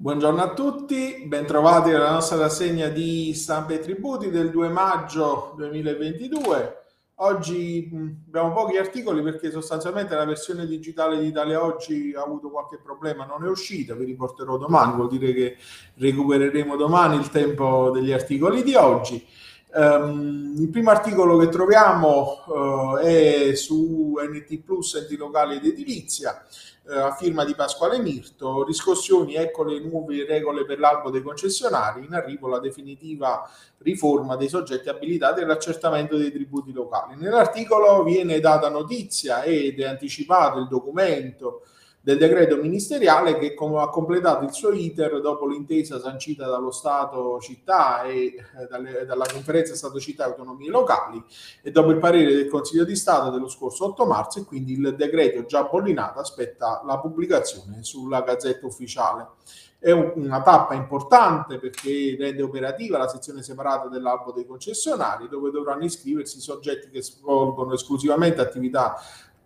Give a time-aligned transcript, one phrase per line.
[0.00, 6.84] Buongiorno a tutti, bentrovati alla nostra rassegna di stampe e tributi del 2 maggio 2022.
[7.16, 7.90] Oggi
[8.28, 13.24] abbiamo pochi articoli perché sostanzialmente la versione digitale di Italia Oggi ha avuto qualche problema,
[13.24, 15.56] non è uscita, vi riporterò domani, vuol dire che
[15.94, 19.26] recupereremo domani il tempo degli articoli di oggi.
[19.70, 26.42] Um, il primo articolo che troviamo uh, è su NT Plus, enti locali ed edilizia
[26.88, 32.06] eh, a firma di Pasquale Mirto, riscossioni, ecco le nuove regole per l'albo dei concessionari,
[32.06, 33.46] in arrivo la definitiva
[33.78, 37.14] riforma dei soggetti abilitati all'accertamento dei tributi locali.
[37.16, 41.64] Nell'articolo viene data notizia ed è anticipato il documento
[42.08, 48.04] del decreto ministeriale che ha completato il suo iter dopo l'intesa sancita dallo Stato città
[48.04, 51.22] e eh, dalle, dalla conferenza Stato città e autonomie locali
[51.60, 54.94] e dopo il parere del Consiglio di Stato dello scorso 8 marzo e quindi il
[54.96, 59.28] decreto già bollinato aspetta la pubblicazione sulla Gazzetta Ufficiale.
[59.78, 65.50] È un, una tappa importante perché rende operativa la sezione separata dell'albo dei concessionari dove
[65.50, 68.96] dovranno iscriversi soggetti che svolgono esclusivamente attività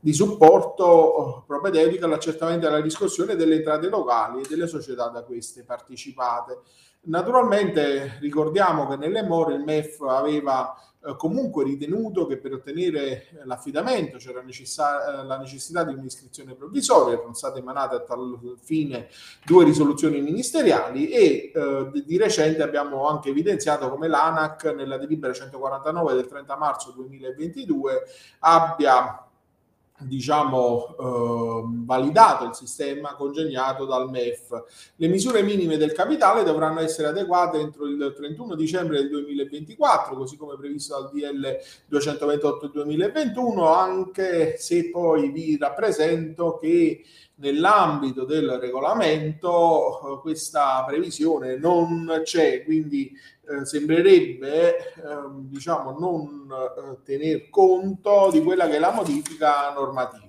[0.00, 5.22] di supporto oh, propedeutico all'accertamento e alla riscossione delle entrate locali e delle società da
[5.22, 6.60] queste partecipate.
[7.02, 14.18] Naturalmente ricordiamo che nelle more il MEF aveva eh, comunque ritenuto che per ottenere l'affidamento
[14.18, 19.08] c'era necessa- eh, la necessità di un'iscrizione provvisoria, erano state emanate a tal fine
[19.44, 26.14] due risoluzioni ministeriali e eh, di recente abbiamo anche evidenziato come l'ANAC nella delibera 149
[26.14, 28.02] del 30 marzo 2022
[28.40, 29.27] abbia
[30.00, 34.64] diciamo, eh, validato il sistema congegnato dal MEF.
[34.96, 40.36] Le misure minime del capitale dovranno essere adeguate entro il 31 dicembre del 2024, così
[40.36, 47.02] come previsto dal DL 228 2021, anche se poi vi rappresento che
[47.38, 53.12] nell'ambito del regolamento eh, questa previsione non c'è, quindi
[53.48, 54.82] eh, sembrerebbe eh,
[55.30, 60.27] diciamo non eh, tener conto di quella che è la modifica normativa.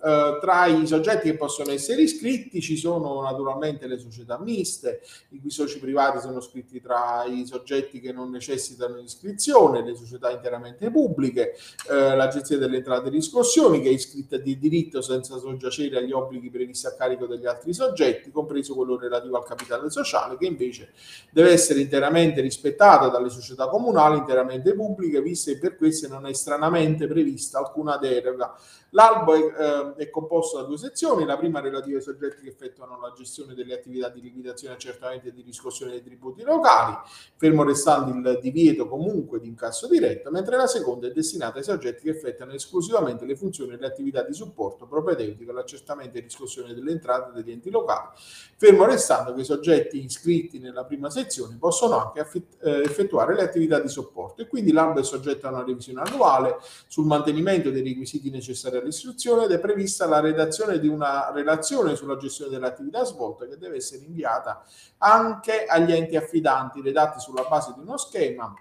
[0.00, 5.00] Uh, tra i soggetti che possono essere iscritti ci sono naturalmente le società miste,
[5.30, 9.96] i cui soci privati sono iscritti tra i soggetti che non necessitano di iscrizione, le
[9.96, 11.54] società interamente pubbliche,
[11.88, 16.48] uh, l'Agenzia delle Entrate e Riscossioni che è iscritta di diritto senza soggiacere agli obblighi
[16.48, 20.92] previsti a carico degli altri soggetti, compreso quello relativo al capitale sociale, che invece
[21.32, 26.32] deve essere interamente rispettata dalle società comunali interamente pubbliche, viste che per queste non è
[26.34, 28.54] stranamente prevista alcuna deroga.
[28.90, 33.12] L'albo è, è composto da due sezioni, la prima relativa ai soggetti che effettuano la
[33.16, 36.96] gestione delle attività di liquidazione, accertamento e di riscossione dei tributi locali,
[37.36, 42.04] fermo restando il divieto comunque di incasso diretto, mentre la seconda è destinata ai soggetti
[42.04, 46.90] che effettuano esclusivamente le funzioni e le attività di supporto propedeutico all'accertamento e riscossione delle
[46.90, 48.08] entrate degli enti locali,
[48.56, 52.26] fermo restando che i soggetti iscritti nella prima sezione possono anche
[52.60, 54.42] eh, effettuare le attività di supporto.
[54.42, 56.56] E quindi l'albo è soggetto a una revisione annuale
[56.86, 61.94] sul mantenimento dei requisiti necessari all'istruzione ed è previsto prevista la redazione di una relazione
[61.94, 64.64] sulla gestione dell'attività svolta che deve essere inviata
[64.98, 68.52] anche agli enti affidanti, redatti sulla base di uno schema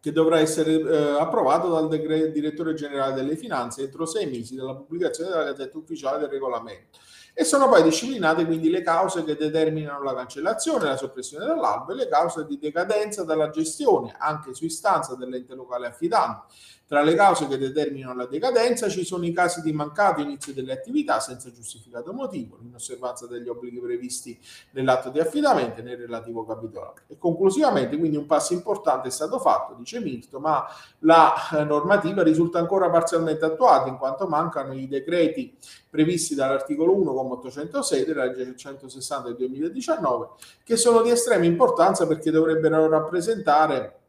[0.00, 5.28] che dovrà essere eh, approvato dal direttore generale delle finanze entro sei mesi dalla pubblicazione
[5.28, 6.98] della Gazzetta Ufficiale del regolamento.
[7.32, 11.94] E sono poi disciplinate quindi le cause che determinano la cancellazione, la soppressione dall'albo e
[11.94, 16.46] le cause di decadenza dalla gestione, anche su istanza dell'ente locale affidante
[16.90, 20.72] tra le cause che determinano la decadenza ci sono i casi di mancato inizio delle
[20.72, 24.36] attività senza giustificato motivo, l'inosservanza degli obblighi previsti
[24.72, 26.96] nell'atto di affidamento e nel relativo capitolo.
[27.06, 30.66] E conclusivamente, quindi un passo importante è stato fatto, dice Mirto, ma
[31.02, 31.32] la
[31.64, 35.56] normativa risulta ancora parzialmente attuata in quanto mancano i decreti
[35.88, 36.92] previsti dall'articolo
[37.36, 40.28] 1,806 della legge 160 del 2019
[40.64, 44.00] che sono di estrema importanza perché dovrebbero rappresentare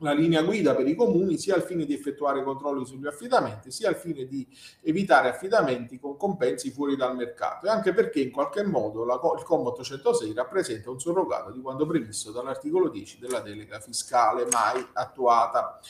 [0.00, 3.88] la linea guida per i comuni sia al fine di effettuare controlli sugli affidamenti sia
[3.88, 4.46] al fine di
[4.82, 9.42] evitare affidamenti con compensi fuori dal mercato e anche perché in qualche modo la, il
[9.44, 15.80] comma 806 rappresenta un surrogato di quanto previsto dall'articolo 10 della delega fiscale mai attuata.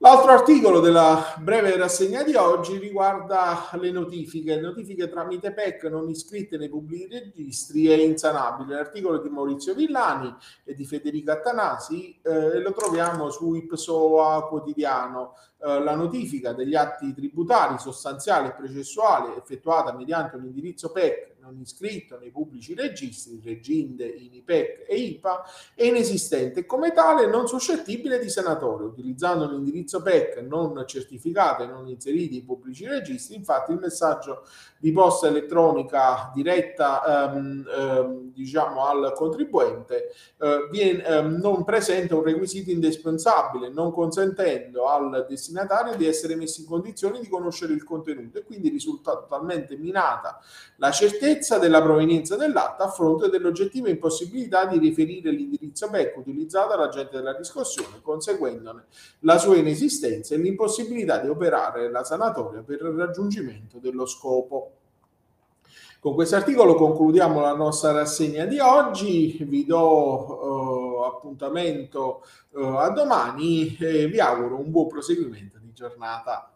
[0.00, 4.60] L'altro articolo della breve rassegna di oggi riguarda le notifiche.
[4.60, 8.74] Notifiche tramite PEC non iscritte nei pubblici registri è insanabile.
[8.74, 10.34] L'articolo di Maurizio Villani
[10.64, 15.32] e di Federica Attanasi eh, lo troviamo su Ipsoa quotidiano.
[15.58, 21.60] Eh, la notifica degli atti tributari sostanziali e processuali effettuata mediante un indirizzo PEC non
[21.60, 25.44] iscritto nei pubblici registri, Reginde, INIPEC e IPA,
[25.74, 28.86] è inesistente e come tale non suscettibile di sanatoria.
[28.86, 34.46] Utilizzando un indirizzo PEC non certificato e non inserito in pubblici registri, infatti il messaggio
[34.78, 42.22] di posta elettronica diretta ehm, ehm, diciamo al contribuente eh, viene, ehm, non presenta un
[42.22, 48.38] requisito indispensabile, non consentendo al destinatario di essere messo in condizioni di conoscere il contenuto
[48.38, 50.40] e quindi risulta totalmente minata
[50.76, 57.16] la certezza della provenienza dell'atto a fronte dell'oggettiva impossibilità di riferire l'indirizzo PEC utilizzato all'agente
[57.16, 58.84] della riscossione, conseguendone
[59.20, 64.70] la sua inesistenza e l'impossibilità di operare la sanatoria per il raggiungimento dello scopo.
[66.00, 72.24] Con questo articolo concludiamo la nostra rassegna di oggi, vi do eh, appuntamento
[72.54, 76.55] eh, a domani e vi auguro un buon proseguimento di giornata.